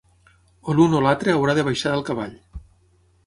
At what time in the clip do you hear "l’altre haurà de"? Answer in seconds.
1.07-1.65